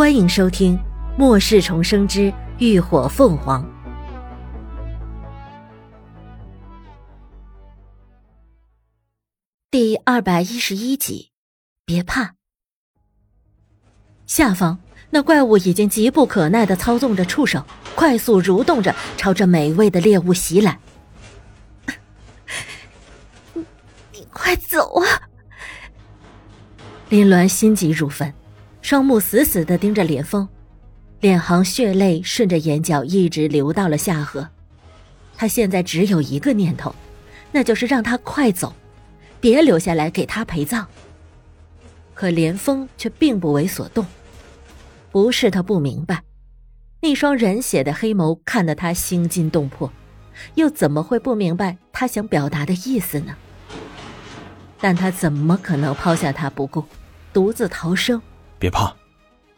[0.00, 0.78] 欢迎收听
[1.18, 3.62] 《末世重生之浴火凤凰》
[9.70, 11.32] 第二百一十一集。
[11.84, 12.34] 别怕，
[14.24, 14.78] 下方
[15.10, 17.62] 那怪物已经急不可耐的操纵着触手，
[17.94, 20.80] 快速蠕动着，朝着美味的猎物袭来。
[23.52, 23.66] 你
[24.14, 25.28] 你快走啊！
[27.10, 28.32] 林鸾心急如焚。
[28.82, 30.48] 双目死死的盯着连峰，
[31.20, 34.48] 两行血泪顺着眼角一直流到了下颌。
[35.36, 36.94] 他现在只有一个念头，
[37.52, 38.74] 那就是让他快走，
[39.40, 40.86] 别留下来给他陪葬。
[42.14, 44.04] 可连峰却并不为所动，
[45.10, 46.22] 不是他不明白，
[47.00, 49.90] 那双人血的黑眸看得他心惊动魄，
[50.56, 53.34] 又怎么会不明白他想表达的意思呢？
[54.78, 56.84] 但他怎么可能抛下他不顾，
[57.32, 58.20] 独自逃生？
[58.60, 58.94] 别怕，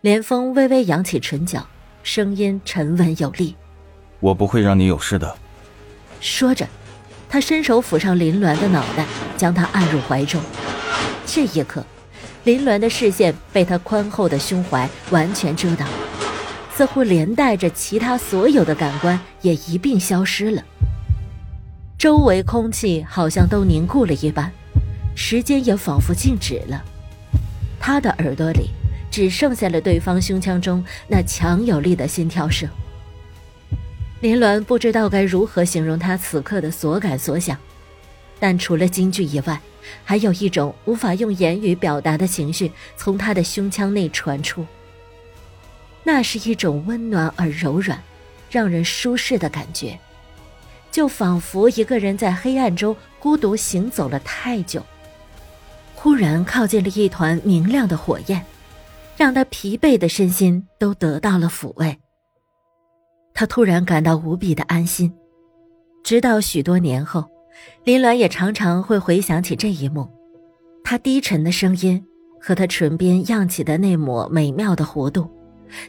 [0.03, 1.67] 连峰微微扬起唇角，
[2.05, 3.57] 声音沉稳有力
[4.21, 5.37] ：“我不会让你有事的。”
[6.23, 6.65] 说着，
[7.29, 9.05] 他伸手抚上林鸾的脑袋，
[9.37, 10.41] 将她按入怀中。
[11.27, 11.85] 这一刻，
[12.45, 15.89] 林鸾的视线被他宽厚的胸怀完全遮挡，
[16.73, 20.63] 似乎连带着其他所有的感官也一并消失了。
[21.99, 24.53] 周围空气好像都凝固了一般，
[25.17, 26.81] 时间也仿佛静止了。
[27.81, 28.71] 他的耳朵里。
[29.13, 32.69] 只剩下了对方胸腔中那强有力的心跳声。
[34.21, 37.59] 林鸾不知道该如何形容他此刻的所感所想，
[38.41, 39.61] 但除了惊惧以外，
[40.03, 44.65] 还有一种无法用言语表达的情绪从他的胸腔内传出。
[46.05, 48.03] 那是一种温暖而柔软、
[48.51, 49.99] 让人舒适的感觉，
[50.91, 54.85] 就仿佛一个人在黑暗中孤独行走了太久，
[55.95, 58.43] 忽然靠近了一团明亮的火焰。
[59.17, 61.97] 让他疲惫的身心都得到了抚慰。
[63.35, 65.13] 他突然感到无比的安心。
[66.05, 67.25] 直到许多年后，
[67.85, 70.09] 林鸾也常常会回想起这一幕。
[70.83, 72.05] 他低沉的声音
[72.41, 75.31] 和他唇边漾起的那抹美妙的弧度，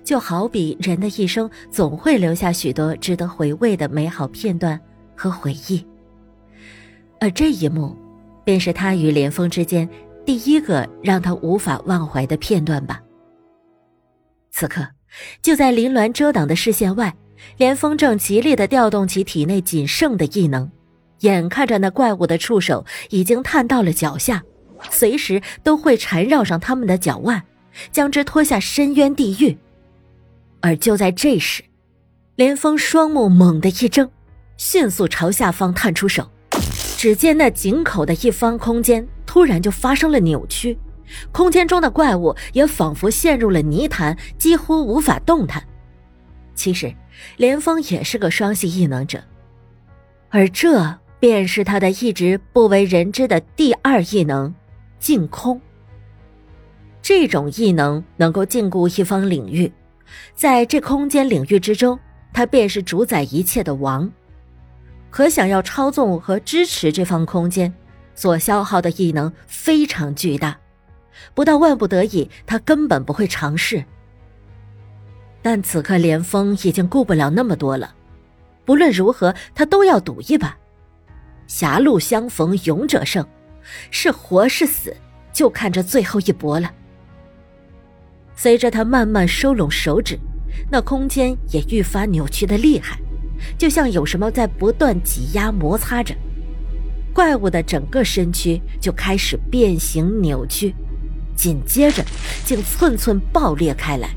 [0.04, 4.80] 就好比人的一生总会留下许多值得回味的美好片段
[5.16, 5.84] 和回忆。
[7.20, 7.98] 而这一幕，
[8.46, 9.90] 便是他与连峰之间
[10.24, 13.02] 第一个让他无法忘怀的片段吧。
[14.54, 14.88] 此刻，
[15.42, 17.12] 就在林鸾遮挡的视线外，
[17.58, 20.72] 连峰正极力的调动起体内仅剩的异能，
[21.22, 24.44] 眼看着那怪物的触手已经探到了脚下，
[24.92, 27.42] 随时都会缠绕上他们的脚腕，
[27.92, 29.58] 将之拖下深渊地狱。
[30.62, 31.64] 而就在这时，
[32.36, 34.08] 连峰双目猛地一睁，
[34.58, 36.30] 迅速朝下方探出手，
[36.96, 40.78] 只见那井口的一方空间突然就发生了扭曲。
[41.32, 45.64] 空间中的怪物也仿佛陷入了泥潭，几乎无法动弹。
[46.56, 46.94] 其实，
[47.38, 49.24] 连峰也是个双系异能者，
[50.30, 54.54] 而这便是他的一直不为人知的第二异能——
[55.00, 55.60] 净空。
[57.02, 59.72] 这种异能能够禁锢一方领域，
[60.36, 62.00] 在这空间领域之中，
[62.32, 64.10] 他便是主宰一切的王。
[65.10, 67.74] 可想要操纵和支持这方空间，
[68.16, 70.58] 所消耗的异能非常巨大。
[71.34, 73.84] 不到万不得已，他根本不会尝试。
[75.42, 77.94] 但此刻连峰已经顾不了那么多了，
[78.66, 80.58] 不论如何，他都要赌一把。
[81.48, 83.26] 狭路相逢勇者胜，
[83.92, 84.96] 是活是死，
[85.34, 86.72] 就看这最后一搏了。
[88.36, 90.18] 随着他慢慢收拢手指，
[90.72, 92.98] 那空间也愈发扭曲的厉害，
[93.58, 96.16] 就像有什么在不断挤压摩擦着。
[97.14, 100.74] 怪物的整个身躯就开始变形扭曲。
[101.36, 102.04] 紧接着，
[102.46, 104.10] 竟寸寸爆裂开来，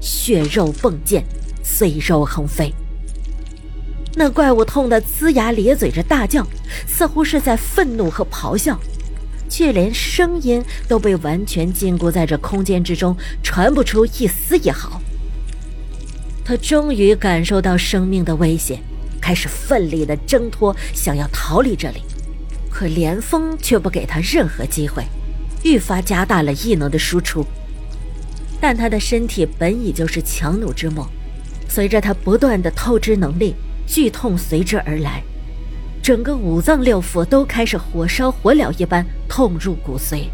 [0.00, 1.22] 血肉迸溅，
[1.62, 2.72] 碎肉横飞。
[4.14, 6.46] 那怪物痛得龇牙咧嘴着大叫，
[6.86, 8.78] 似乎是在愤怒和咆哮，
[9.48, 15.00] 却连声音都被完全禁锢在这空间之中，传不出一丝一毫。
[16.44, 18.82] 他终于感受到生命的危险，
[19.20, 22.02] 开始奋力的挣脱，想要逃离这里，
[22.70, 25.04] 可连峰却不给他任何机会。
[25.62, 27.44] 愈发加大了异能的输出，
[28.60, 31.08] 但他的身体本已就是强弩之末，
[31.68, 33.54] 随着他不断的透支能力，
[33.86, 35.22] 剧痛随之而来，
[36.02, 40.24] 整个五脏六腑都开始火烧火燎一般痛入骨髓。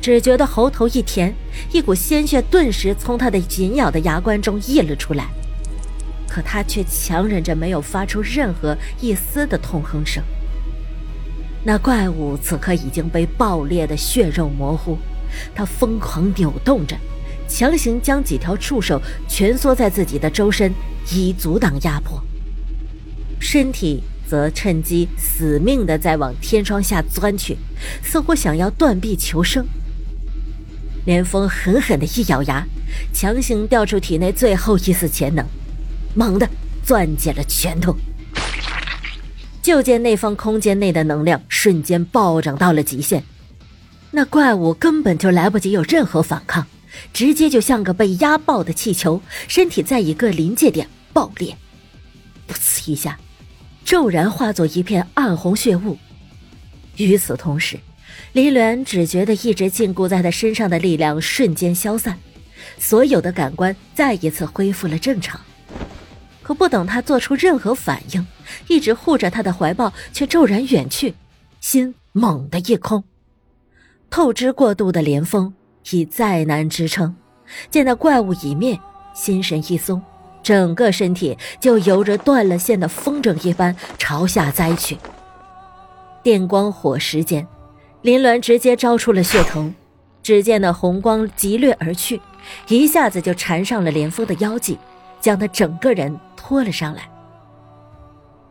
[0.00, 1.34] 只觉得喉头一甜，
[1.72, 5.28] 一股鲜血顿时从他的紧咬的牙关中溢了出来，
[6.28, 10.22] 可他却强忍着没有发出任何一丝的痛哼声。
[11.66, 14.98] 那怪物此刻已经被爆裂的血肉模糊，
[15.54, 16.94] 它疯狂扭动着，
[17.48, 20.72] 强行将几条触手蜷缩在自己的周身，
[21.10, 22.22] 以阻挡压迫。
[23.40, 27.56] 身体则趁机死命的在往天窗下钻去，
[28.02, 29.66] 似乎想要断臂求生。
[31.06, 32.66] 连峰狠狠的一咬牙，
[33.12, 35.46] 强行调出体内最后一丝潜能，
[36.14, 36.46] 猛地
[36.84, 37.96] 攥紧了拳头。
[39.64, 43.24] 就见那方空间内的能量瞬间暴涨到了极限，
[44.10, 46.66] 那怪物根本就来不及有任何反抗，
[47.14, 51.56] 直接就像个被压爆的气球，身体在一个临界点爆裂，
[52.46, 53.18] 噗呲一下，
[53.86, 55.96] 骤然化作一片暗红血雾。
[56.98, 57.80] 与此同时，
[58.34, 62.18] 林鸾只觉得一直禁锢在他身上的力量瞬间消散，
[62.78, 65.40] 所有的感官再一次恢复了正常。
[66.42, 68.26] 可不等他做出任何反应，
[68.68, 71.14] 一直护着他的怀抱却骤然远去，
[71.60, 73.02] 心猛地一空。
[74.10, 75.52] 透支过度的连峰
[75.90, 77.14] 已再难支撑，
[77.70, 78.78] 见那怪物已灭，
[79.14, 80.00] 心神一松，
[80.42, 84.96] 整个身体就犹着断了线的风筝一般朝下栽去。
[86.22, 87.46] 电光火石间，
[88.02, 89.74] 林鸾直接招出了血藤，
[90.22, 92.20] 只见那红光急掠而去，
[92.68, 94.78] 一下子就缠上了连峰的腰际，
[95.20, 96.18] 将他整个人。
[96.46, 97.08] 拖了上来，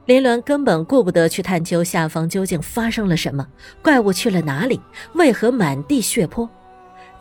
[0.06, 3.48] 林鸾根本顾不得去探究下方究竟发生了什么，
[3.82, 4.82] 怪物去了哪里，
[5.14, 6.50] 为何满地血泊？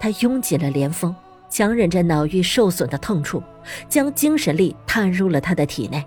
[0.01, 1.15] 他拥紧了连峰，
[1.49, 3.41] 强忍着脑域受损的痛楚，
[3.89, 6.05] 将精神力探入了他的体内。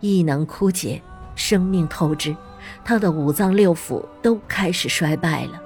[0.00, 1.00] 异能枯竭，
[1.34, 2.36] 生命透支，
[2.84, 5.60] 他的五脏六腑都开始衰败了，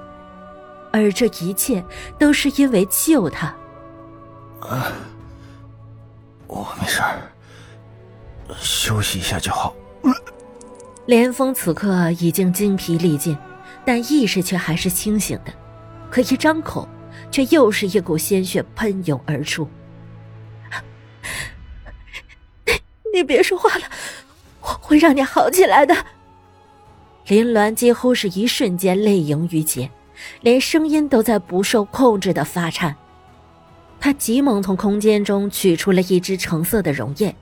[0.93, 1.85] 而这一切
[2.21, 3.49] 都是因为救他。
[4.61, 4.93] 啊，
[6.47, 7.19] 我没事儿。
[8.57, 9.75] 休息一下就好。
[11.07, 13.37] 连峰此刻已经精疲力尽，
[13.85, 15.53] 但意识却还是清醒的。
[16.11, 16.89] 可一张口，
[17.31, 19.69] 却又是一股鲜血喷涌而出。
[22.65, 22.73] 你
[23.15, 23.85] 你别说话了，
[24.63, 25.95] 我会让你好起来的。
[27.27, 29.91] 林鸾几乎是一瞬间泪盈于睫，
[30.41, 32.95] 连声音都在不受控制的发颤。
[34.01, 37.35] 他急忙从空间中取出了一只橙色的溶液。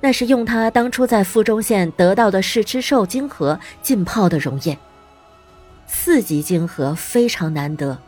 [0.00, 4.76] 那是用他当初在附中县得到的试吃兽晶核浸泡的溶液。
[5.86, 7.98] 四级晶核非常难得，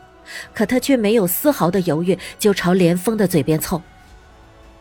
[0.53, 3.81] 可他却没有丝毫的犹豫，就朝连峰的嘴边凑。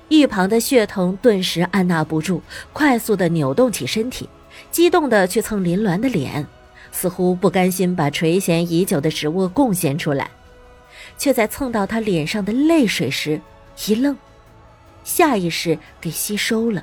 [0.08, 2.40] 一旁的血藤顿时按捺不住，
[2.72, 4.28] 快速的扭动起身体，
[4.70, 6.46] 激动的去蹭林鸾的脸，
[6.92, 10.30] 似乎不甘心把垂涎已久的食物贡献出来，
[11.16, 13.40] 却在蹭到他脸上的泪水时
[13.86, 14.16] 一愣，
[15.04, 16.82] 下意识给吸收了。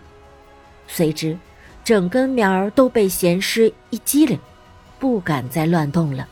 [0.87, 1.37] 随之，
[1.83, 4.39] 整根苗都被咸湿一激灵，
[4.99, 6.27] 不敢再乱动了。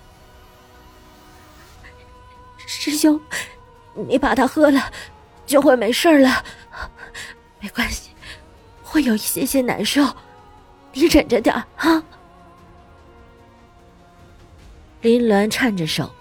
[2.58, 3.20] 师兄，
[4.08, 4.92] 你把它喝了，
[5.46, 6.46] 就会没事了。
[7.60, 8.12] 没关系，
[8.84, 10.06] 会有一些些难受，
[10.94, 12.04] 你忍着点啊。
[15.02, 16.14] 林鸾颤着手，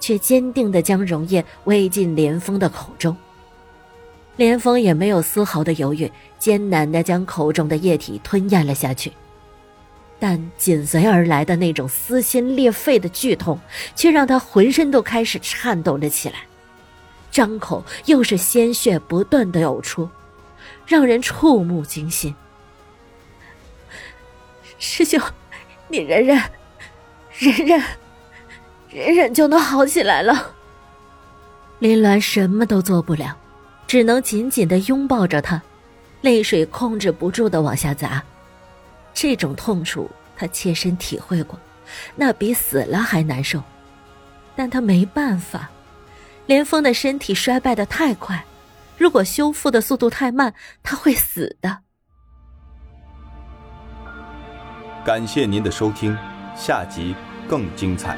[0.00, 3.16] 却坚定的将溶液喂进连峰的口中。
[4.36, 9.12] 连峰也没有丝毫的犹豫，艰难的将口中的液体吞咽了下去，
[10.18, 13.60] 但紧随而来的那种撕心裂肺的剧痛，
[13.94, 16.46] 却让他浑身都开始颤抖了起来，
[17.30, 20.08] 张口又是鲜血不断的呕出，
[20.86, 22.34] 让人触目惊心。
[24.78, 25.20] 师兄，
[25.88, 26.42] 你忍忍，
[27.38, 27.82] 忍忍，
[28.88, 30.54] 忍忍就能好起来了。
[31.78, 33.36] 林鸾什么都做不了。
[33.92, 35.60] 只能紧紧的拥抱着他，
[36.22, 38.24] 泪水控制不住的往下砸。
[39.12, 41.60] 这种痛楚他切身体会过，
[42.16, 43.62] 那比死了还难受。
[44.56, 45.68] 但他没办法，
[46.46, 48.42] 连峰的身体衰败的太快，
[48.96, 51.80] 如果修复的速度太慢，他会死的。
[55.04, 56.16] 感谢您的收听，
[56.56, 57.14] 下集
[57.46, 58.16] 更精彩。